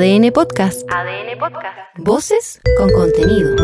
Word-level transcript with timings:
ADN 0.00 0.32
Podcast. 0.32 0.90
ADN 0.90 1.38
Podcast. 1.38 1.76
Voces 1.98 2.58
con 2.78 2.90
contenido. 2.90 3.54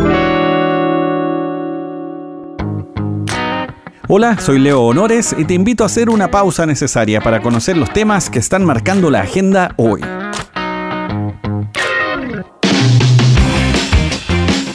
Hola, 4.07 4.37
soy 4.39 4.59
Leo 4.59 4.83
Honores 4.83 5.33
y 5.35 5.45
te 5.45 5.55
invito 5.55 5.81
a 5.81 5.87
hacer 5.87 6.11
una 6.11 6.29
pausa 6.29 6.67
necesaria 6.67 7.21
para 7.21 7.41
conocer 7.41 7.75
los 7.75 7.91
temas 7.91 8.29
que 8.29 8.37
están 8.37 8.63
marcando 8.63 9.09
la 9.09 9.21
agenda 9.21 9.73
hoy. 9.77 10.01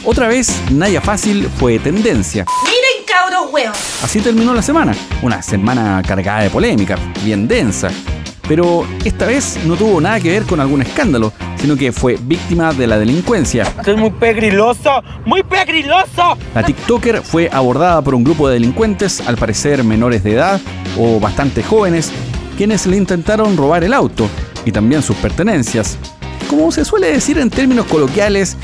Otra 0.03 0.27
vez, 0.27 0.61
Naya 0.69 0.99
Fácil 0.99 1.47
fue 1.47 1.79
tendencia. 1.79 2.45
Miren, 2.65 3.05
cabros 3.07 3.53
huevos. 3.53 4.03
Así 4.03 4.19
terminó 4.19 4.53
la 4.53 4.61
semana. 4.61 4.93
Una 5.21 5.41
semana 5.41 6.03
cargada 6.05 6.41
de 6.41 6.49
polémica, 6.49 6.97
bien 7.23 7.47
densa. 7.47 7.89
Pero 8.49 8.85
esta 9.05 9.25
vez 9.25 9.57
no 9.65 9.77
tuvo 9.77 10.01
nada 10.01 10.19
que 10.19 10.29
ver 10.29 10.43
con 10.43 10.59
algún 10.59 10.81
escándalo, 10.81 11.31
sino 11.63 11.77
que 11.77 11.93
fue 11.93 12.19
víctima 12.21 12.73
de 12.73 12.87
la 12.87 12.99
delincuencia. 12.99 13.63
Esto 13.63 13.93
es 13.93 13.97
muy 13.97 14.09
pegriloso, 14.09 15.01
muy 15.23 15.43
pegriloso. 15.43 16.37
La 16.53 16.61
TikToker 16.61 17.21
fue 17.21 17.49
abordada 17.49 18.01
por 18.01 18.15
un 18.15 18.25
grupo 18.25 18.49
de 18.49 18.55
delincuentes, 18.55 19.21
al 19.25 19.37
parecer 19.37 19.81
menores 19.81 20.25
de 20.25 20.33
edad 20.33 20.59
o 20.99 21.21
bastante 21.21 21.63
jóvenes, 21.63 22.11
quienes 22.57 22.85
le 22.85 22.97
intentaron 22.97 23.55
robar 23.55 23.85
el 23.85 23.93
auto 23.93 24.27
y 24.65 24.73
también 24.73 25.01
sus 25.01 25.15
pertenencias. 25.15 25.97
Como 26.49 26.69
se 26.69 26.83
suele 26.83 27.13
decir 27.13 27.37
en 27.37 27.49
términos 27.49 27.85
coloquiales, 27.85 28.57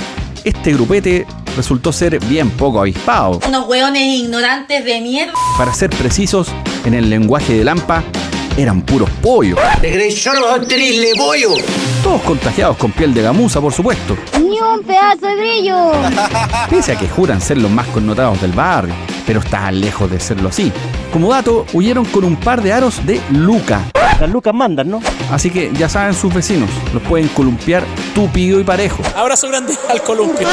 este 0.43 0.73
grupete 0.73 1.25
resultó 1.55 1.93
ser 1.93 2.19
bien 2.25 2.49
poco 2.49 2.81
avispado. 2.81 3.39
Unos 3.47 3.65
hueones 3.69 4.03
ignorantes 4.13 4.83
de 4.83 4.99
mierda. 4.99 5.31
Para 5.57 5.73
ser 5.73 5.89
precisos, 5.91 6.49
en 6.83 6.93
el 6.93 7.09
lenguaje 7.09 7.53
de 7.53 7.63
Lampa, 7.63 8.03
eran 8.61 8.81
puros 8.81 9.09
pollos. 9.21 9.57
de 9.81 11.13
pollo. 11.15 11.51
Todos 12.03 12.21
contagiados 12.23 12.75
con 12.75 12.91
piel 12.91 13.13
de 13.13 13.21
gamuza, 13.21 13.61
por 13.61 13.71
supuesto. 13.71 14.17
¡Ni 14.37 14.59
un 14.59 14.83
pedazo 14.83 15.27
de 15.27 15.35
brillo! 15.35 15.91
Pese 16.69 16.91
a 16.91 16.99
que 16.99 17.07
juran 17.07 17.39
ser 17.39 17.57
los 17.57 17.71
más 17.71 17.87
connotados 17.87 18.41
del 18.41 18.51
barrio, 18.51 18.93
pero 19.25 19.39
estaban 19.39 19.79
lejos 19.79 20.11
de 20.11 20.19
serlo 20.19 20.49
así. 20.49 20.73
Como 21.13 21.31
dato, 21.31 21.65
huyeron 21.71 22.03
con 22.05 22.25
un 22.25 22.35
par 22.35 22.61
de 22.61 22.73
aros 22.73 23.05
de 23.05 23.21
Luca. 23.31 23.81
Las 24.19 24.29
lucas 24.29 24.53
mandan, 24.53 24.89
¿no? 24.89 25.01
Así 25.31 25.49
que 25.49 25.71
ya 25.73 25.87
saben 25.87 26.13
sus 26.13 26.33
vecinos, 26.33 26.69
los 26.93 27.01
pueden 27.03 27.29
columpiar 27.29 27.85
tupido 28.13 28.59
y 28.59 28.65
parejo. 28.65 29.01
Abrazo 29.15 29.47
grande 29.47 29.73
al 29.89 30.03
columpio. 30.03 30.49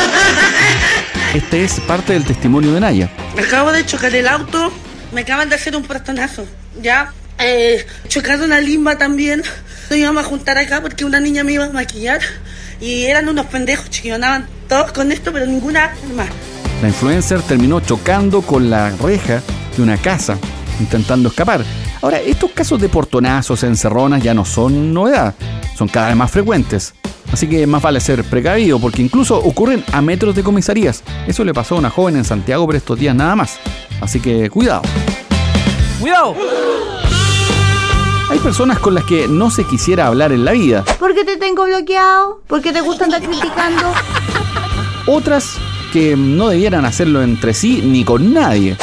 Este 1.35 1.65
es 1.65 1.81
parte 1.81 2.13
del 2.13 2.25
testimonio 2.25 2.73
de 2.73 2.81
Naya. 2.81 3.11
Me 3.35 3.43
acabo 3.43 3.73
de 3.73 3.85
chocar 3.85 4.15
el 4.15 4.29
auto. 4.29 4.71
Me 5.13 5.23
acaban 5.23 5.49
de 5.49 5.57
hacer 5.57 5.75
un 5.75 5.83
portonazo. 5.83 6.47
Ya. 6.81 7.13
Eh, 7.39 7.85
chocaron 8.09 8.53
a 8.53 8.61
Limba 8.61 8.99
también. 8.99 9.43
Nos 9.91 9.99
íbamos 9.99 10.25
a 10.25 10.27
juntar 10.27 10.59
acá 10.59 10.81
porque 10.81 11.05
una 11.05 11.21
niña 11.21 11.45
me 11.45 11.53
iba 11.53 11.65
a 11.65 11.71
maquillar. 11.71 12.21
Y 12.81 13.05
eran 13.05 13.29
unos 13.29 13.47
pendejos, 13.47 13.91
chiquillos. 13.91 14.17
Andaban 14.17 14.47
todos 14.69 14.93
con 14.93 15.13
esto, 15.13 15.33
pero 15.33 15.47
ninguna 15.47 15.95
más. 16.15 16.29
La 16.83 16.89
influencer 16.89 17.41
terminó 17.43 17.81
chocando 17.81 18.43
con 18.43 18.69
la 18.69 18.91
reja 18.91 19.43
de 19.77 19.83
una 19.83 19.97
casa, 19.97 20.39
intentando 20.79 21.29
escapar. 21.29 21.65
Ahora, 22.03 22.21
estos 22.21 22.51
casos 22.51 22.81
de 22.81 22.89
portonazos, 22.89 23.63
encerronas 23.63 24.23
ya 24.23 24.35
no 24.35 24.45
son 24.45 24.93
novedad, 24.93 25.35
son 25.77 25.89
cada 25.89 26.09
vez 26.09 26.17
más 26.17 26.31
frecuentes. 26.31 26.95
Así 27.33 27.49
que 27.49 27.67
más 27.67 27.83
vale 27.83 28.01
ser 28.01 28.23
precavido, 28.25 28.79
porque 28.79 29.03
incluso 29.03 29.39
ocurren 29.39 29.83
a 29.93 30.03
metros 30.03 30.35
de 30.35 30.43
comisarías. 30.43 31.03
Eso 31.27 31.45
le 31.45 31.55
pasó 31.55 31.77
a 31.77 31.79
una 31.79 31.91
joven 31.91 32.17
en 32.17 32.25
Santiago 32.25 32.67
por 32.67 32.77
estos 32.77 32.99
días 32.99 33.15
nada 33.15 33.35
más. 33.35 33.59
Así 34.01 34.21
que 34.21 34.51
cuidado. 34.51 34.83
¡Cuidado! 36.01 36.37
Hay 38.37 38.43
personas 38.43 38.79
con 38.81 38.95
las 38.95 39.05
que 39.05 39.29
no 39.29 39.51
se 39.51 39.65
quisiera 39.65 40.09
hablar 40.09 40.31
en 40.31 40.45
la 40.45 40.53
vida. 40.53 40.85
¿Por 40.99 41.15
qué 41.15 41.25
te 41.25 41.39
tengo 41.39 41.65
bloqueado? 41.65 42.43
¿Por 42.47 42.61
qué 42.61 42.71
te 42.71 42.83
gusta 42.83 43.05
andar 43.05 43.23
criticando? 43.23 43.83
Otras 45.07 45.57
que 45.93 46.17
no 46.17 46.49
debieran 46.49 46.85
hacerlo 46.85 47.23
entre 47.23 47.55
sí 47.55 47.83
ni 47.85 48.05
con 48.05 48.33
nadie. 48.33 48.77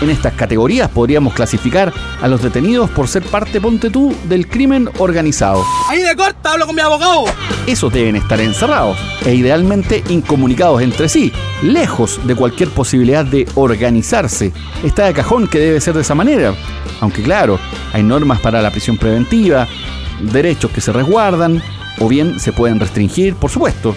En 0.00 0.10
estas 0.10 0.34
categorías 0.34 0.88
podríamos 0.90 1.34
clasificar 1.34 1.92
a 2.20 2.28
los 2.28 2.42
detenidos 2.42 2.90
por 2.90 3.08
ser 3.08 3.22
parte, 3.22 3.60
ponte 3.60 3.90
tú, 3.90 4.14
del 4.28 4.48
crimen 4.48 4.88
organizado. 4.98 5.64
Ahí 5.88 6.02
de 6.02 6.14
corta, 6.16 6.52
hablo 6.52 6.66
con 6.66 6.74
mi 6.74 6.82
abogado. 6.82 7.24
Esos 7.66 7.92
deben 7.92 8.16
estar 8.16 8.40
encerrados 8.40 8.98
e 9.24 9.34
idealmente 9.34 10.02
incomunicados 10.08 10.82
entre 10.82 11.08
sí, 11.08 11.32
lejos 11.62 12.20
de 12.24 12.34
cualquier 12.34 12.70
posibilidad 12.70 13.24
de 13.24 13.46
organizarse. 13.54 14.52
Está 14.84 15.06
de 15.06 15.14
cajón 15.14 15.48
que 15.48 15.58
debe 15.58 15.80
ser 15.80 15.94
de 15.94 16.02
esa 16.02 16.14
manera. 16.14 16.54
Aunque 17.00 17.22
claro, 17.22 17.58
hay 17.92 18.02
normas 18.02 18.40
para 18.40 18.62
la 18.62 18.70
prisión 18.70 18.96
preventiva, 18.96 19.66
derechos 20.20 20.70
que 20.70 20.80
se 20.80 20.92
resguardan 20.92 21.62
o 22.00 22.08
bien 22.08 22.38
se 22.40 22.52
pueden 22.52 22.80
restringir, 22.80 23.34
por 23.34 23.50
supuesto. 23.50 23.94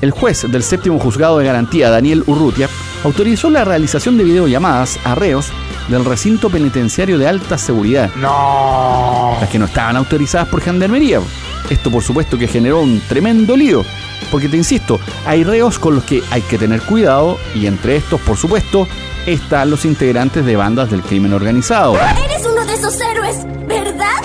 El 0.00 0.12
juez 0.12 0.46
del 0.50 0.62
séptimo 0.62 0.98
juzgado 0.98 1.38
de 1.38 1.46
garantía, 1.46 1.90
Daniel 1.90 2.22
Urrutia, 2.26 2.68
autorizó 3.04 3.50
la 3.50 3.64
realización 3.64 4.16
de 4.16 4.24
videollamadas 4.24 4.98
a 5.04 5.14
reos 5.14 5.48
del 5.88 6.04
recinto 6.04 6.50
penitenciario 6.50 7.18
de 7.18 7.26
alta 7.26 7.58
seguridad. 7.58 8.10
No. 8.16 9.36
Las 9.40 9.48
que 9.50 9.58
no 9.58 9.64
estaban 9.64 9.96
autorizadas 9.96 10.48
por 10.48 10.60
Gendarmería. 10.60 11.20
Esto 11.68 11.90
por 11.90 12.02
supuesto 12.02 12.38
que 12.38 12.46
generó 12.46 12.80
un 12.80 13.00
tremendo 13.08 13.56
lío. 13.56 13.84
Porque 14.30 14.48
te 14.48 14.56
insisto, 14.56 15.00
hay 15.26 15.42
reos 15.42 15.78
con 15.78 15.94
los 15.94 16.04
que 16.04 16.22
hay 16.30 16.42
que 16.42 16.58
tener 16.58 16.82
cuidado 16.82 17.38
y 17.54 17.66
entre 17.66 17.96
estos, 17.96 18.20
por 18.20 18.36
supuesto, 18.36 18.86
están 19.26 19.70
los 19.70 19.84
integrantes 19.84 20.44
de 20.44 20.56
bandas 20.56 20.90
del 20.90 21.02
crimen 21.02 21.32
organizado. 21.32 21.96
Eres 22.24 22.46
uno 22.46 22.64
de 22.64 22.74
esos 22.74 23.00
héroes, 23.00 23.38
¿verdad? 23.66 24.22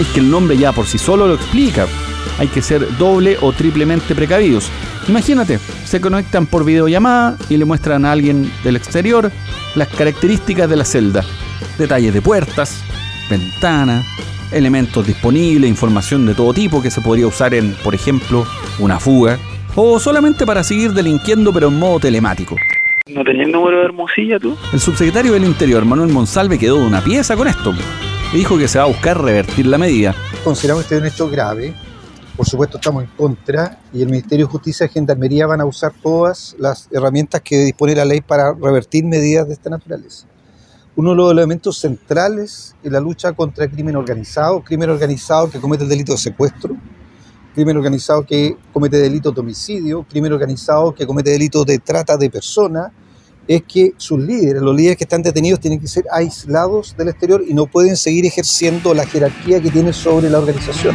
Es 0.00 0.06
que 0.08 0.20
el 0.20 0.30
nombre 0.30 0.56
ya 0.56 0.72
por 0.72 0.86
sí 0.86 0.98
solo 0.98 1.26
lo 1.26 1.34
explica. 1.34 1.86
Hay 2.38 2.48
que 2.48 2.62
ser 2.62 2.96
doble 2.98 3.36
o 3.40 3.52
triplemente 3.52 4.14
precavidos. 4.14 4.70
Imagínate, 5.08 5.58
se 5.84 6.00
conectan 6.00 6.46
por 6.46 6.64
videollamada 6.64 7.36
y 7.48 7.56
le 7.56 7.64
muestran 7.64 8.04
a 8.04 8.12
alguien 8.12 8.50
del 8.64 8.76
exterior 8.76 9.30
las 9.74 9.88
características 9.88 10.68
de 10.68 10.76
la 10.76 10.84
celda. 10.84 11.24
Detalles 11.78 12.12
de 12.12 12.22
puertas, 12.22 12.82
ventanas, 13.30 14.04
elementos 14.52 15.06
disponibles, 15.06 15.70
información 15.70 16.26
de 16.26 16.34
todo 16.34 16.52
tipo 16.52 16.82
que 16.82 16.90
se 16.90 17.00
podría 17.00 17.26
usar 17.26 17.54
en, 17.54 17.74
por 17.82 17.94
ejemplo, 17.94 18.46
una 18.78 19.00
fuga, 19.00 19.38
o 19.74 19.98
solamente 19.98 20.46
para 20.46 20.64
seguir 20.64 20.92
delinquiendo 20.92 21.52
pero 21.52 21.68
en 21.68 21.78
modo 21.78 22.00
telemático. 22.00 22.56
¿No 23.08 23.22
tenías 23.22 23.46
el 23.46 23.52
número 23.52 23.78
de 23.78 23.84
Hermosilla 23.84 24.38
tú? 24.40 24.56
El 24.72 24.80
subsecretario 24.80 25.32
del 25.32 25.44
Interior, 25.44 25.84
Manuel 25.84 26.12
Monsalve, 26.12 26.58
quedó 26.58 26.78
de 26.78 26.86
una 26.86 27.02
pieza 27.02 27.36
con 27.36 27.46
esto 27.46 27.72
y 28.32 28.38
dijo 28.38 28.58
que 28.58 28.66
se 28.66 28.78
va 28.78 28.84
a 28.84 28.88
buscar 28.88 29.22
revertir 29.22 29.66
la 29.66 29.78
medida. 29.78 30.14
Consideramos 30.42 30.84
este 30.84 30.98
un 30.98 31.06
hecho 31.06 31.28
grave. 31.28 31.72
Por 32.36 32.46
supuesto 32.46 32.76
estamos 32.76 33.04
en 33.04 33.10
contra 33.16 33.80
y 33.94 34.02
el 34.02 34.08
Ministerio 34.08 34.44
de 34.44 34.52
Justicia 34.52 34.84
y 34.84 34.90
Gendarmería 34.90 35.46
van 35.46 35.62
a 35.62 35.64
usar 35.64 35.94
todas 36.02 36.54
las 36.58 36.86
herramientas 36.92 37.40
que 37.40 37.64
dispone 37.64 37.94
la 37.94 38.04
ley 38.04 38.20
para 38.20 38.52
revertir 38.52 39.04
medidas 39.06 39.48
de 39.48 39.54
esta 39.54 39.70
naturaleza. 39.70 40.26
Uno 40.96 41.10
de 41.10 41.16
los 41.16 41.32
elementos 41.32 41.78
centrales 41.78 42.74
en 42.84 42.92
la 42.92 43.00
lucha 43.00 43.32
contra 43.32 43.64
el 43.64 43.70
crimen 43.70 43.96
organizado, 43.96 44.62
crimen 44.62 44.90
organizado 44.90 45.48
que 45.48 45.58
comete 45.60 45.84
el 45.84 45.88
delito 45.88 46.12
de 46.12 46.18
secuestro, 46.18 46.76
crimen 47.54 47.78
organizado 47.78 48.26
que 48.26 48.54
comete 48.70 48.98
delito 48.98 49.32
de 49.32 49.40
homicidio, 49.40 50.04
crimen 50.06 50.34
organizado 50.34 50.94
que 50.94 51.06
comete 51.06 51.30
delito 51.30 51.64
de 51.64 51.78
trata 51.78 52.18
de 52.18 52.28
personas, 52.28 52.92
es 53.48 53.62
que 53.62 53.94
sus 53.96 54.20
líderes, 54.20 54.60
los 54.60 54.76
líderes 54.76 54.98
que 54.98 55.04
están 55.04 55.22
detenidos, 55.22 55.58
tienen 55.58 55.80
que 55.80 55.88
ser 55.88 56.04
aislados 56.12 56.94
del 56.98 57.08
exterior 57.08 57.42
y 57.48 57.54
no 57.54 57.64
pueden 57.66 57.96
seguir 57.96 58.26
ejerciendo 58.26 58.92
la 58.92 59.06
jerarquía 59.06 59.58
que 59.62 59.70
tienen 59.70 59.94
sobre 59.94 60.28
la 60.28 60.38
organización. 60.38 60.94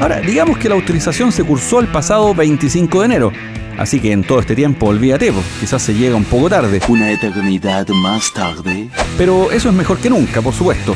Ahora, 0.00 0.20
digamos 0.20 0.58
que 0.58 0.68
la 0.68 0.74
autorización 0.76 1.32
se 1.32 1.42
cursó 1.44 1.80
el 1.80 1.88
pasado 1.88 2.32
25 2.34 3.00
de 3.00 3.04
enero, 3.06 3.32
así 3.78 3.98
que 4.00 4.12
en 4.12 4.22
todo 4.22 4.38
este 4.38 4.54
tiempo 4.54 4.86
olvídate, 4.86 5.32
pues, 5.32 5.44
quizás 5.58 5.82
se 5.82 5.92
llega 5.92 6.14
un 6.14 6.24
poco 6.24 6.48
tarde. 6.48 6.80
Una 6.88 7.10
eternidad 7.10 7.86
más 7.88 8.32
tarde. 8.32 8.88
Pero 9.16 9.50
eso 9.50 9.68
es 9.68 9.74
mejor 9.74 9.98
que 9.98 10.08
nunca, 10.08 10.40
por 10.40 10.54
supuesto. 10.54 10.94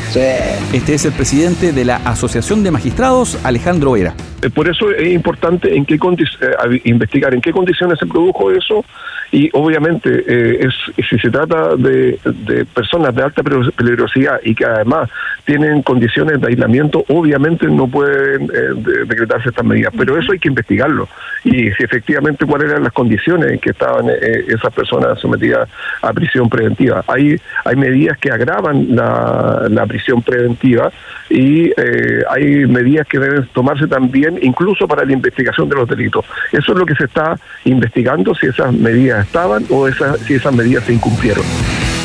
Este 0.72 0.94
es 0.94 1.04
el 1.04 1.12
presidente 1.12 1.72
de 1.72 1.84
la 1.84 1.96
Asociación 1.96 2.62
de 2.62 2.70
Magistrados, 2.70 3.36
Alejandro 3.42 3.92
Vera. 3.92 4.14
Eh, 4.40 4.50
Por 4.50 4.68
eso 4.68 4.90
es 4.92 5.12
importante 5.12 5.74
en 5.76 5.84
qué 5.84 5.94
eh, 5.94 6.80
investigar 6.84 7.34
en 7.34 7.40
qué 7.40 7.50
condiciones 7.52 7.98
se 7.98 8.06
produjo 8.06 8.52
eso 8.52 8.84
y 9.32 9.48
obviamente 9.54 10.10
eh, 10.28 10.66
es, 10.66 11.06
si 11.08 11.18
se 11.18 11.30
trata 11.30 11.74
de, 11.76 12.18
de 12.24 12.64
personas 12.66 13.14
de 13.14 13.22
alta 13.22 13.42
pe- 13.42 13.70
peligrosidad 13.74 14.38
y 14.44 14.54
que 14.54 14.64
además 14.66 15.08
tienen 15.44 15.82
condiciones 15.82 16.40
de 16.40 16.46
aislamiento, 16.48 17.04
obviamente 17.08 17.66
no 17.66 17.88
pueden 17.88 18.44
eh, 18.44 18.48
de- 18.76 19.04
decretarse 19.06 19.48
estas 19.48 19.64
medidas. 19.64 19.92
Pero 19.96 20.18
eso 20.18 20.32
hay 20.32 20.38
que 20.38 20.48
investigarlo 20.48 21.08
y 21.44 21.70
si 21.72 21.82
efectivamente 21.82 22.46
cuáles 22.46 22.70
eran 22.70 22.84
las 22.84 22.92
condiciones 22.92 23.50
en 23.50 23.58
que 23.58 23.70
estaban 23.70 24.08
eh, 24.08 24.44
esas 24.48 24.72
personas 24.72 25.18
sometidas 25.20 25.68
a 26.00 26.12
prisión 26.12 26.48
preventiva. 26.48 27.04
Hay, 27.08 27.36
hay 27.64 27.76
medidas 27.76 28.16
que 28.18 28.30
agravan 28.30 28.94
la, 28.94 29.66
la 29.68 29.86
prisión 29.86 30.22
preventiva 30.22 30.90
y 31.28 31.70
eh, 31.76 32.22
hay 32.30 32.66
medidas 32.66 33.06
que 33.08 33.18
deben 33.18 33.46
tomarse 33.52 33.86
también 33.86 34.38
incluso 34.42 34.86
para 34.86 35.04
la 35.04 35.12
investigación 35.12 35.68
de 35.68 35.74
los 35.76 35.88
delitos. 35.88 36.24
Eso 36.52 36.72
es 36.72 36.78
lo 36.78 36.86
que 36.86 36.94
se 36.94 37.04
está 37.04 37.36
investigando, 37.64 38.34
si 38.34 38.46
esas 38.46 38.72
medidas 38.72 39.26
estaban 39.26 39.64
o 39.70 39.88
esas, 39.88 40.20
si 40.20 40.34
esas 40.34 40.54
medidas 40.54 40.84
se 40.84 40.92
incumplieron. 40.92 41.44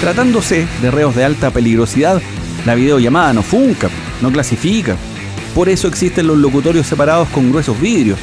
Tratándose 0.01 0.67
de 0.81 0.91
reos 0.91 1.15
de 1.15 1.25
alta 1.25 1.51
peligrosidad, 1.51 2.21
la 2.67 2.75
videollamada 2.75 3.31
no 3.31 3.43
funca, 3.43 3.87
no 4.21 4.29
clasifica. 4.29 4.97
Por 5.55 5.69
eso 5.69 5.87
existen 5.87 6.27
los 6.27 6.37
locutorios 6.37 6.85
separados 6.85 7.29
con 7.29 7.49
gruesos 7.49 7.79
vidrios. 7.79 8.19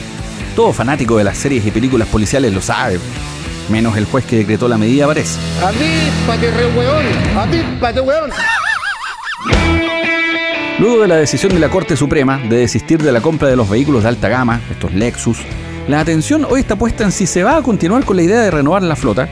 Todo 0.55 0.71
fanático 0.75 1.17
de 1.17 1.25
las 1.25 1.39
series 1.39 1.67
y 1.67 1.71
películas 1.71 2.07
policiales 2.09 2.53
lo 2.53 2.61
sabe. 2.61 3.01
Menos 3.71 3.97
el 3.97 4.05
juez 4.05 4.27
que 4.27 4.37
decretó 4.37 4.69
la 4.69 4.77
medida 4.77 5.07
parece. 5.07 5.41
Avíspate, 5.65 6.51
re 6.51 6.67
weón. 6.77 7.07
Avíspate, 7.39 8.01
weón. 8.03 8.31
Luego 10.79 11.01
de 11.01 11.09
la 11.09 11.17
decisión 11.17 11.55
de 11.55 11.61
la 11.61 11.71
Corte 11.71 11.97
Suprema 11.97 12.37
de 12.39 12.59
desistir 12.59 13.03
de 13.03 13.13
la 13.13 13.23
compra 13.23 13.49
de 13.49 13.57
los 13.57 13.71
vehículos 13.71 14.03
de 14.03 14.11
alta 14.11 14.29
gama, 14.29 14.61
estos 14.71 14.93
Lexus, 14.93 15.39
la 15.89 16.01
atención 16.01 16.47
hoy 16.51 16.61
está 16.61 16.77
puesta 16.77 17.03
en 17.03 17.13
si 17.13 17.27
se 17.27 17.43
va 17.45 17.57
a 17.57 17.63
continuar 17.63 18.05
con 18.05 18.17
la 18.17 18.23
idea 18.23 18.43
de 18.43 18.51
renovar 18.51 18.83
la 18.83 18.97
flota 18.97 19.27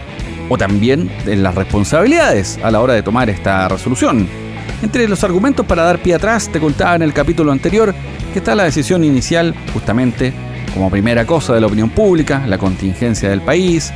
o 0.49 0.57
también 0.57 1.11
en 1.27 1.43
las 1.43 1.55
responsabilidades 1.55 2.59
a 2.63 2.71
la 2.71 2.81
hora 2.81 2.95
de 2.95 3.03
tomar 3.03 3.29
esta 3.29 3.69
resolución. 3.69 4.42
Entre 4.83 5.09
los 5.09 5.23
argumentos 5.25 5.65
para 5.67 5.85
dar 5.85 6.03
pie 6.03 6.15
atrás, 6.15 6.51
te 6.51 6.61
contaba 6.61 6.97
en 6.97 7.03
el 7.03 7.13
capítulo 7.13 7.53
anterior 7.53 7.95
que 8.33 8.39
está 8.39 8.55
la 8.55 8.65
decisión 8.65 9.05
inicial, 9.05 9.55
justamente 9.73 10.33
como 10.75 10.91
primera 10.91 11.27
cosa 11.27 11.55
de 11.55 11.61
la 11.61 11.67
opinión 11.67 11.91
pública, 11.91 12.45
la 12.47 12.59
contingencia 12.59 13.29
del 13.29 13.43
país 13.43 13.93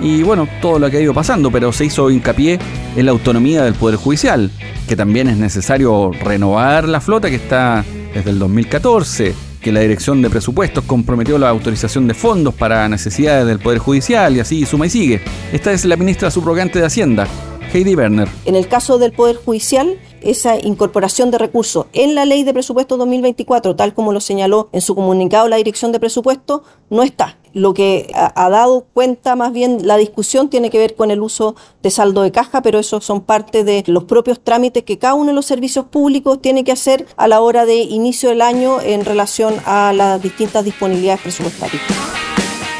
y 0.00 0.22
bueno, 0.22 0.48
todo 0.60 0.78
lo 0.78 0.90
que 0.90 0.98
ha 0.98 1.00
ido 1.00 1.14
pasando, 1.14 1.50
pero 1.50 1.72
se 1.72 1.84
hizo 1.84 2.10
hincapié 2.10 2.58
en 2.96 3.06
la 3.06 3.12
autonomía 3.12 3.64
del 3.64 3.74
Poder 3.74 3.96
Judicial, 3.96 4.50
que 4.86 4.96
también 4.96 5.28
es 5.28 5.36
necesario 5.36 6.12
renovar 6.12 6.88
la 6.88 7.00
flota 7.00 7.28
que 7.30 7.36
está 7.36 7.84
desde 8.14 8.30
el 8.30 8.38
2014, 8.38 9.34
que 9.60 9.72
la 9.72 9.80
Dirección 9.80 10.22
de 10.22 10.30
Presupuestos 10.30 10.84
comprometió 10.84 11.36
la 11.36 11.48
autorización 11.48 12.06
de 12.06 12.14
fondos 12.14 12.54
para 12.54 12.88
necesidades 12.88 13.46
del 13.46 13.58
Poder 13.58 13.78
Judicial 13.78 14.36
y 14.36 14.40
así 14.40 14.64
suma 14.66 14.86
y 14.86 14.90
sigue. 14.90 15.20
Esta 15.52 15.72
es 15.72 15.84
la 15.84 15.96
ministra 15.96 16.30
subrogante 16.30 16.78
de 16.78 16.86
Hacienda, 16.86 17.26
Heidi 17.72 17.94
Werner. 17.94 18.28
En 18.44 18.54
el 18.54 18.68
caso 18.68 18.98
del 18.98 19.12
Poder 19.12 19.36
Judicial, 19.36 19.98
esa 20.20 20.58
incorporación 20.58 21.30
de 21.30 21.38
recursos 21.38 21.86
en 21.92 22.14
la 22.14 22.24
ley 22.24 22.44
de 22.44 22.52
presupuesto 22.52 22.96
2024, 22.96 23.76
tal 23.76 23.94
como 23.94 24.12
lo 24.12 24.20
señaló 24.20 24.68
en 24.72 24.80
su 24.80 24.94
comunicado 24.94 25.48
la 25.48 25.56
Dirección 25.56 25.92
de 25.92 26.00
Presupuesto, 26.00 26.64
no 26.90 27.02
está. 27.02 27.38
Lo 27.54 27.74
que 27.74 28.10
ha, 28.14 28.50
dado 28.50 28.86
cuenta 28.92 29.34
más 29.34 29.52
bien 29.52 29.86
la 29.86 29.96
discusión 29.96 30.50
tiene 30.50 30.70
que 30.70 30.78
ver 30.78 30.94
con 30.94 31.10
el 31.10 31.22
uso 31.22 31.56
de 31.82 31.90
saldo 31.90 32.22
de 32.22 32.30
caja, 32.30 32.62
pero 32.62 32.78
eso 32.78 33.00
son 33.00 33.22
parte 33.22 33.64
de 33.64 33.82
los 33.86 34.04
propios 34.04 34.40
trámites 34.40 34.84
que 34.84 34.98
cada 34.98 35.14
uno 35.14 35.28
de 35.28 35.34
los 35.34 35.46
servicios 35.46 35.86
públicos 35.86 36.40
tiene 36.42 36.62
que 36.62 36.72
hacer 36.72 37.06
a 37.16 37.26
la 37.26 37.40
hora 37.40 37.64
de 37.64 37.76
inicio 37.76 38.28
del 38.28 38.42
año 38.42 38.80
en 38.80 39.04
relación 39.04 39.54
a 39.64 39.92
las 39.92 40.22
distintas 40.22 40.64
disponibilidades 40.64 41.22
presupuestarias. 41.22 41.82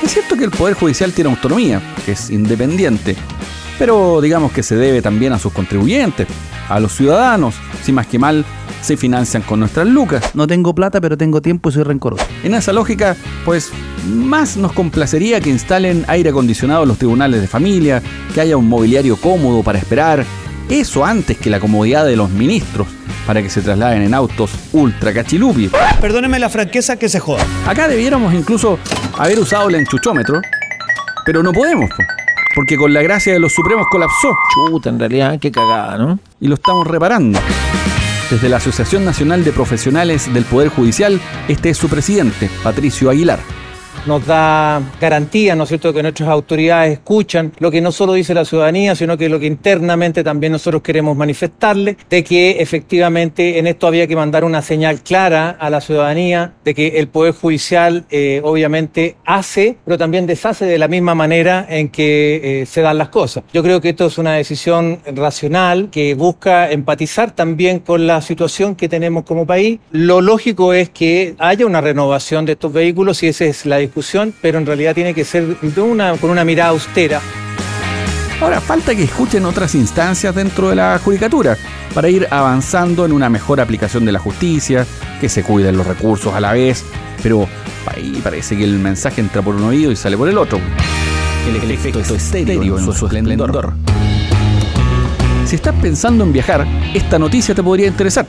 Es 0.03 0.13
cierto 0.13 0.37
que 0.37 0.45
el 0.45 0.51
Poder 0.51 0.75
Judicial 0.75 1.13
tiene 1.13 1.31
autonomía, 1.31 1.83
que 2.05 2.13
es 2.13 2.31
independiente, 2.31 3.17
pero 3.79 4.21
digamos 4.21 4.53
que 4.53 4.63
se 4.63 4.77
debe 4.77 5.03
también 5.03 5.33
a 5.33 5.39
sus 5.39 5.53
contribuyentes, 5.53 6.27
a 6.69 6.81
los 6.81 6.93
ciudadanos, 6.93 7.55
si 7.83 7.93
más 7.93 8.07
que 8.07 8.19
mal 8.19 8.45
se 8.83 8.97
financian 8.97 9.43
con 9.43 9.61
nuestras 9.61 9.87
lucas. 9.87 10.35
No 10.35 10.47
tengo 10.47 10.75
plata, 10.75 11.01
pero 11.01 11.17
tengo 11.17 11.41
tiempo 11.41 11.69
y 11.69 11.73
soy 11.73 11.85
rencoroso. 11.85 12.25
En 12.43 12.55
esa 12.55 12.73
lógica, 12.73 13.17
pues 13.45 13.71
más 14.07 14.57
nos 14.57 14.73
complacería 14.73 15.41
que 15.41 15.51
instalen 15.51 16.05
aire 16.09 16.31
acondicionado 16.31 16.83
en 16.83 16.89
los 16.89 16.99
tribunales 16.99 17.41
de 17.41 17.47
familia, 17.47 18.03
que 18.35 18.41
haya 18.41 18.57
un 18.57 18.69
mobiliario 18.69 19.17
cómodo 19.17 19.63
para 19.63 19.79
esperar, 19.79 20.25
eso 20.69 21.05
antes 21.05 21.39
que 21.39 21.51
la 21.51 21.61
comodidad 21.61 22.05
de 22.05 22.17
los 22.17 22.31
ministros 22.31 22.87
para 23.27 23.43
que 23.43 23.51
se 23.51 23.61
trasladen 23.61 24.03
en 24.03 24.15
autos 24.15 24.51
ultra 24.73 25.13
cachilupi. 25.13 25.71
Perdóneme 26.01 26.39
la 26.39 26.49
franqueza 26.49 26.97
que 26.97 27.09
se 27.09 27.21
joda. 27.21 27.45
Acá 27.67 27.87
debiéramos 27.87 28.33
incluso 28.33 28.79
haber 29.19 29.39
usado 29.39 29.69
el 29.69 29.75
enchuchómetro, 29.75 30.41
pero 31.27 31.43
no 31.43 31.53
podemos, 31.53 31.91
po, 31.91 32.03
porque 32.55 32.77
con 32.77 32.93
la 32.93 33.03
gracia 33.03 33.33
de 33.33 33.39
los 33.39 33.53
supremos 33.53 33.87
colapsó. 33.91 34.37
Chuta, 34.53 34.91
en 34.91 34.99
realidad, 34.99 35.39
qué 35.41 35.51
cagada, 35.51 35.99
¿no? 35.99 36.19
Y 36.41 36.49
lo 36.49 36.55
estamos 36.55 36.87
reparando. 36.87 37.39
Desde 38.31 38.49
la 38.49 38.59
Asociación 38.59 39.05
Nacional 39.05 39.45
de 39.45 39.53
Profesionales 39.53 40.33
del 40.33 40.45
Poder 40.45 40.69
Judicial, 40.69 41.21
este 41.49 41.71
es 41.71 41.79
su 41.79 41.89
presidente, 41.89 42.51
Patricio 42.63 43.11
Aguilar. 43.11 43.58
Nos 44.07 44.27
da 44.27 44.81
garantía, 45.01 45.55
¿no 45.55 45.65
es 45.65 45.69
cierto?, 45.69 45.93
que 45.93 46.03
nuestras 46.03 46.29
autoridades 46.29 46.93
escuchan 46.93 47.53
lo 47.59 47.71
que 47.71 47.81
no 47.81 47.93
solo 47.93 48.15
dice 48.15 48.35
la 48.35 48.45
ciudadanía, 48.45 48.95
sino 48.95 49.17
que 49.17 49.29
lo 49.29 49.39
que 49.39 49.47
internamente 49.47 50.25
también 50.25 50.53
nosotros 50.53 50.83
queremos 50.83 51.17
manifestarle, 51.17 51.97
de 52.09 52.25
que 52.25 52.61
efectivamente 52.61 53.59
en 53.59 53.67
esto 53.67 53.87
había 53.87 54.07
que 54.07 54.17
mandar 54.17 54.45
una 54.45 54.63
señal 54.63 55.01
clara 55.01 55.51
a 55.51 55.71
la 55.71 55.81
ciudadanía 55.81 56.55
de 56.65 56.75
que 56.75 56.99
el 56.99 57.09
Poder 57.09 57.35
Judicial 57.35 58.05
eh, 58.11 58.41
obviamente 58.45 59.17
hace, 59.25 59.77
pero 59.85 59.99
también 59.99 60.27
deshace 60.27 60.65
de 60.65 60.79
la 60.79 60.89
misma 60.89 61.15
manera 61.15 61.67
en 61.69 61.89
que 61.89 62.63
eh, 62.63 62.67
se 62.67 62.81
dan 62.81 62.99
las 62.99 63.09
cosas. 63.09 63.45
Yo 63.53 63.63
creo 63.63 63.81
que 63.81 63.91
esto 63.91 64.07
es 64.07 64.19
una 64.19 64.35
decisión 64.35 65.01
racional 65.15 65.89
que 65.91 66.15
busca 66.15 66.71
empatizar 66.71 67.33
también 67.33 67.81
con 67.81 68.07
la 68.07 68.21
situación 68.21 68.75
que 68.75 68.89
tenemos 68.89 69.25
como 69.25 69.47
país. 69.47 69.79
Lo 69.91 70.21
lógico 70.21 70.73
es 70.73 70.91
que 70.91 71.35
haya 71.39 71.67
una 71.67 71.81
renovación 71.81 72.45
de 72.45 72.53
estos 72.53 72.73
vehículos 72.73 73.23
y 73.23 73.29
esa 73.29 73.45
es 73.45 73.67
la 73.67 73.79
discusión, 73.89 74.33
pero 74.41 74.59
en 74.59 74.67
realidad 74.67 74.95
tiene 74.95 75.15
que 75.15 75.25
ser 75.25 75.59
de 75.61 75.81
una, 75.81 76.17
con 76.17 76.31
una 76.31 76.45
mirada 76.45 76.71
austera. 76.71 77.21
Ahora 78.41 78.61
falta 78.61 78.95
que 78.95 79.03
escuchen 79.03 79.45
otras 79.45 79.75
instancias 79.75 80.33
dentro 80.35 80.69
de 80.69 80.77
la 80.77 81.01
judicatura 81.03 81.57
para 81.93 82.09
ir 82.09 82.29
avanzando 82.31 83.05
en 83.05 83.13
una 83.13 83.29
mejor 83.29 83.61
aplicación 83.61 84.05
de 84.05 84.13
la 84.13 84.21
justicia, 84.21 84.87
que 85.21 85.29
se 85.29 85.43
cuiden 85.43 85.77
los 85.77 85.87
recursos 85.87 86.33
a 86.33 86.41
la 86.41 86.53
vez, 86.53 86.85
pero 87.23 87.49
ahí 87.87 88.21
parece 88.23 88.57
que 88.57 88.63
el 88.63 88.79
mensaje 88.79 89.21
entra 89.21 89.43
por 89.43 89.57
un 89.57 89.65
oído 89.65 89.91
y 89.91 89.97
sale 89.97 90.17
por 90.17 90.29
el 90.29 90.39
otro. 90.39 90.61
El, 91.49 91.71
efecto, 91.71 92.01
estéreo 92.15 92.79
en 92.79 92.93
su 92.93 93.07
esplendor. 93.07 93.73
Si 95.47 95.57
estás 95.57 95.75
pensando 95.81 96.25
en 96.25 96.33
viajar, 96.33 96.67
esta 96.95 97.19
noticia 97.19 97.55
te 97.55 97.63
podría 97.63 97.89
interesar. 97.89 98.27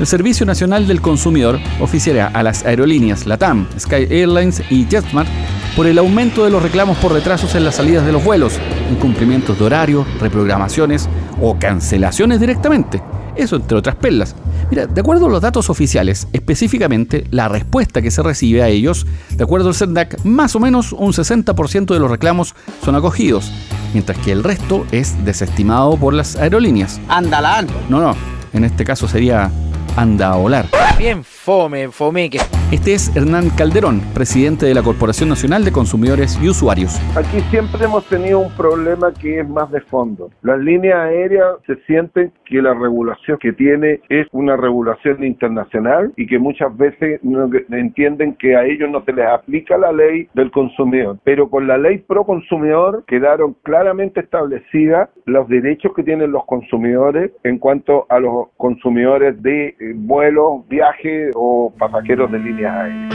El 0.00 0.08
Servicio 0.08 0.44
Nacional 0.44 0.88
del 0.88 1.00
Consumidor 1.00 1.60
oficiará 1.80 2.26
a 2.26 2.42
las 2.42 2.64
aerolíneas 2.64 3.26
LATAM, 3.26 3.68
Sky 3.78 4.06
Airlines 4.10 4.60
y 4.68 4.86
JetSmart 4.86 5.28
por 5.76 5.86
el 5.86 5.98
aumento 5.98 6.44
de 6.44 6.50
los 6.50 6.62
reclamos 6.62 6.98
por 6.98 7.12
retrasos 7.12 7.54
en 7.54 7.64
las 7.64 7.76
salidas 7.76 8.04
de 8.04 8.10
los 8.10 8.24
vuelos, 8.24 8.58
incumplimientos 8.90 9.56
de 9.56 9.64
horario, 9.64 10.04
reprogramaciones 10.20 11.08
o 11.40 11.56
cancelaciones 11.60 12.40
directamente. 12.40 13.00
Eso 13.36 13.54
entre 13.56 13.78
otras 13.78 13.94
perlas. 13.94 14.34
Mira, 14.68 14.86
de 14.86 15.00
acuerdo 15.00 15.26
a 15.26 15.30
los 15.30 15.40
datos 15.40 15.70
oficiales, 15.70 16.26
específicamente 16.32 17.26
la 17.30 17.48
respuesta 17.48 18.02
que 18.02 18.10
se 18.10 18.22
recibe 18.22 18.62
a 18.62 18.68
ellos, 18.68 19.06
de 19.30 19.44
acuerdo 19.44 19.68
al 19.68 19.74
CERDAC, 19.74 20.24
más 20.24 20.56
o 20.56 20.60
menos 20.60 20.92
un 20.92 21.12
60% 21.12 21.94
de 21.94 22.00
los 22.00 22.10
reclamos 22.10 22.56
son 22.84 22.96
acogidos, 22.96 23.52
mientras 23.92 24.18
que 24.18 24.32
el 24.32 24.42
resto 24.42 24.86
es 24.90 25.24
desestimado 25.24 25.96
por 25.96 26.14
las 26.14 26.34
aerolíneas. 26.34 27.00
Andalán. 27.08 27.68
No, 27.88 28.00
no, 28.00 28.16
en 28.52 28.64
este 28.64 28.84
caso 28.84 29.08
sería 29.08 29.50
anda 29.96 30.32
a 30.32 30.36
volar. 30.36 30.66
Bien 30.98 31.24
fome, 31.44 31.88
fome 31.88 32.30
que... 32.30 32.38
Este 32.72 32.94
es 32.94 33.14
Hernán 33.14 33.50
Calderón, 33.56 34.00
presidente 34.14 34.66
de 34.66 34.74
la 34.74 34.82
Corporación 34.82 35.28
Nacional 35.28 35.64
de 35.64 35.70
Consumidores 35.70 36.40
y 36.42 36.48
Usuarios. 36.48 36.98
Aquí 37.16 37.38
siempre 37.50 37.84
hemos 37.84 38.04
tenido 38.06 38.40
un 38.40 38.50
problema 38.56 39.12
que 39.12 39.40
es 39.40 39.48
más 39.48 39.70
de 39.70 39.80
fondo. 39.82 40.30
Las 40.42 40.58
líneas 40.58 40.98
aéreas 40.98 41.56
se 41.66 41.76
sienten 41.86 42.32
que 42.46 42.60
la 42.62 42.74
regulación 42.74 43.38
que 43.38 43.52
tiene 43.52 44.00
es 44.08 44.26
una 44.32 44.56
regulación 44.56 45.22
internacional 45.22 46.12
y 46.16 46.26
que 46.26 46.38
muchas 46.38 46.76
veces 46.76 47.20
no 47.22 47.48
entienden 47.70 48.34
que 48.34 48.56
a 48.56 48.64
ellos 48.64 48.90
no 48.90 49.04
se 49.04 49.12
les 49.12 49.26
aplica 49.26 49.78
la 49.78 49.92
ley 49.92 50.26
del 50.34 50.50
consumidor. 50.50 51.18
Pero 51.22 51.50
con 51.50 51.68
la 51.68 51.78
ley 51.78 51.98
pro 51.98 52.24
consumidor 52.24 53.04
quedaron 53.06 53.54
claramente 53.62 54.20
establecidas 54.20 55.10
los 55.26 55.46
derechos 55.48 55.92
que 55.94 56.02
tienen 56.02 56.32
los 56.32 56.44
consumidores 56.46 57.30
en 57.44 57.58
cuanto 57.58 58.06
a 58.08 58.18
los 58.18 58.48
consumidores 58.56 59.40
de 59.42 59.68
eh, 59.68 59.76
vuelos, 59.94 60.66
viajes 60.68 61.33
o 61.34 61.72
pasajeros 61.78 62.30
de 62.32 62.38
líneas 62.38 62.74
aéreas. 62.74 63.14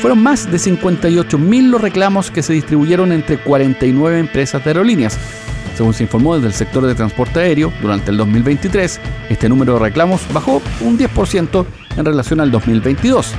Fueron 0.00 0.22
más 0.22 0.50
de 0.50 0.58
58.000 0.58 1.70
los 1.70 1.80
reclamos 1.80 2.30
que 2.30 2.42
se 2.42 2.52
distribuyeron 2.52 3.12
entre 3.12 3.38
49 3.38 4.18
empresas 4.18 4.64
de 4.64 4.70
aerolíneas. 4.70 5.18
Según 5.74 5.94
se 5.94 6.02
informó 6.02 6.34
desde 6.34 6.48
el 6.48 6.52
sector 6.52 6.84
de 6.84 6.94
transporte 6.94 7.40
aéreo, 7.40 7.72
durante 7.80 8.10
el 8.10 8.16
2023, 8.16 9.00
este 9.30 9.48
número 9.48 9.74
de 9.74 9.80
reclamos 9.80 10.26
bajó 10.32 10.60
un 10.80 10.98
10% 10.98 11.64
en 11.96 12.04
relación 12.04 12.40
al 12.40 12.50
2022. 12.50 13.34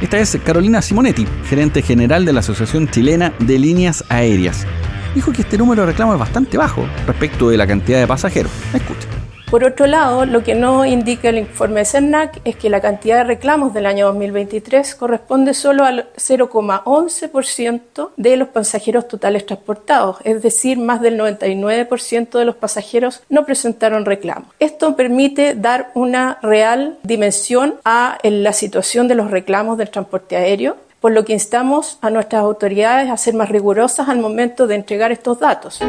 Esta 0.00 0.18
es 0.18 0.38
Carolina 0.44 0.82
Simonetti, 0.82 1.26
gerente 1.44 1.82
general 1.82 2.24
de 2.24 2.32
la 2.32 2.40
Asociación 2.40 2.88
Chilena 2.88 3.32
de 3.38 3.58
Líneas 3.58 4.04
Aéreas. 4.08 4.66
Dijo 5.14 5.32
que 5.32 5.42
este 5.42 5.56
número 5.56 5.82
de 5.82 5.92
reclamos 5.92 6.14
es 6.14 6.20
bastante 6.20 6.58
bajo 6.58 6.84
respecto 7.06 7.48
de 7.48 7.56
la 7.56 7.66
cantidad 7.66 8.00
de 8.00 8.06
pasajeros. 8.06 8.52
Escuchen. 8.74 9.15
Por 9.50 9.62
otro 9.62 9.86
lado, 9.86 10.26
lo 10.26 10.42
que 10.42 10.56
no 10.56 10.84
indica 10.84 11.28
el 11.28 11.38
informe 11.38 11.80
de 11.80 11.86
CERNAC 11.86 12.40
es 12.44 12.56
que 12.56 12.68
la 12.68 12.80
cantidad 12.80 13.18
de 13.18 13.24
reclamos 13.24 13.72
del 13.72 13.86
año 13.86 14.06
2023 14.06 14.96
corresponde 14.96 15.54
solo 15.54 15.84
al 15.84 16.08
0,11% 16.16 18.10
de 18.16 18.36
los 18.36 18.48
pasajeros 18.48 19.06
totales 19.06 19.46
transportados, 19.46 20.16
es 20.24 20.42
decir, 20.42 20.78
más 20.78 21.00
del 21.00 21.16
99% 21.16 22.38
de 22.38 22.44
los 22.44 22.56
pasajeros 22.56 23.22
no 23.28 23.46
presentaron 23.46 24.04
reclamos. 24.04 24.48
Esto 24.58 24.96
permite 24.96 25.54
dar 25.54 25.92
una 25.94 26.40
real 26.42 26.98
dimensión 27.04 27.76
a 27.84 28.18
la 28.24 28.52
situación 28.52 29.06
de 29.06 29.14
los 29.14 29.30
reclamos 29.30 29.78
del 29.78 29.90
transporte 29.90 30.36
aéreo 30.36 30.76
por 31.00 31.12
lo 31.12 31.24
que 31.24 31.34
instamos 31.34 31.98
a 32.00 32.10
nuestras 32.10 32.42
autoridades 32.42 33.10
a 33.10 33.16
ser 33.16 33.34
más 33.34 33.48
rigurosas 33.48 34.08
al 34.08 34.18
momento 34.18 34.66
de 34.66 34.74
entregar 34.74 35.12
estos 35.12 35.38
datos. 35.38 35.80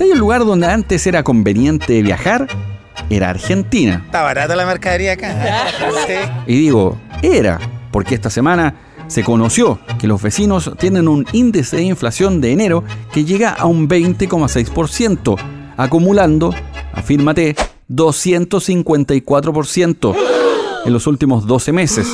Si 0.00 0.04
hay 0.04 0.12
un 0.12 0.18
lugar 0.18 0.46
donde 0.46 0.66
antes 0.66 1.06
era 1.06 1.22
conveniente 1.22 2.00
viajar, 2.00 2.48
era 3.10 3.28
Argentina. 3.28 4.00
Está 4.06 4.22
barata 4.22 4.56
la 4.56 4.64
mercadería 4.64 5.12
acá. 5.12 5.36
Sí. 6.06 6.14
Y 6.46 6.56
digo, 6.56 6.98
era, 7.20 7.60
porque 7.92 8.14
esta 8.14 8.30
semana 8.30 8.76
se 9.08 9.22
conoció 9.22 9.78
que 9.98 10.06
los 10.06 10.22
vecinos 10.22 10.72
tienen 10.78 11.06
un 11.06 11.26
índice 11.32 11.76
de 11.76 11.82
inflación 11.82 12.40
de 12.40 12.52
enero 12.52 12.82
que 13.12 13.26
llega 13.26 13.50
a 13.50 13.66
un 13.66 13.90
20,6%, 13.90 15.36
acumulando, 15.76 16.54
afírmate, 16.94 17.54
254% 17.90 20.16
en 20.86 20.92
los 20.94 21.06
últimos 21.06 21.46
12 21.46 21.72
meses. 21.72 22.08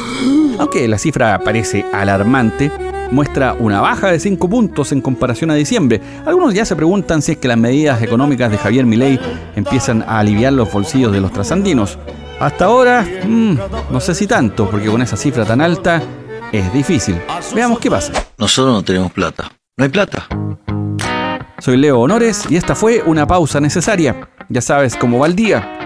Aunque 0.59 0.89
la 0.89 0.99
cifra 0.99 1.39
parece 1.45 1.87
alarmante, 1.93 2.73
muestra 3.11 3.55
una 3.59 3.81
baja 3.81 4.09
de 4.09 4.21
5 4.21 4.49
puntos 4.49 4.93
en 4.93 5.01
comparación 5.01 5.51
a 5.51 5.55
diciembre. 5.55 6.01
Algunos 6.25 6.55
ya 6.55 6.65
se 6.65 6.77
preguntan 6.77 7.23
si 7.23 7.33
es 7.33 7.39
que 7.39 7.49
las 7.49 7.59
medidas 7.59 8.03
económicas 8.03 8.51
de 8.51 8.59
Javier 8.59 8.87
Milei 8.87 9.19
empiezan 9.55 10.03
a 10.03 10.19
aliviar 10.19 10.53
los 10.53 10.73
bolsillos 10.73 11.13
de 11.13 11.21
los 11.21 11.33
trasandinos. 11.33 11.99
Hasta 12.41 12.67
ahora, 12.67 13.07
mmm, 13.27 13.57
no 13.91 14.01
sé 14.01 14.15
si 14.15 14.27
tanto, 14.27 14.69
porque 14.71 14.89
con 14.89 15.03
esa 15.03 15.17
cifra 15.17 15.45
tan 15.45 15.61
alta 15.61 16.03
es 16.53 16.73
difícil. 16.73 17.21
Veamos 17.55 17.79
qué 17.79 17.91
pasa. 17.91 18.13
Nosotros 18.39 18.75
no 18.75 18.83
tenemos 18.83 19.13
plata. 19.13 19.51
No 19.77 19.85
hay 19.85 19.91
plata. 19.91 20.27
Soy 21.59 21.77
Leo 21.77 22.01
Honores 22.01 22.45
y 22.51 22.57
esta 22.57 22.75
fue 22.75 23.03
una 23.05 23.27
pausa 23.27 23.61
necesaria. 23.61 24.29
Ya 24.49 24.61
sabes 24.61 24.97
cómo 24.97 25.19
va 25.19 25.27
el 25.27 25.35
día. 25.35 25.86